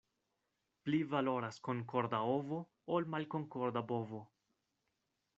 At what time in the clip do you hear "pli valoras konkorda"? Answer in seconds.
0.87-2.21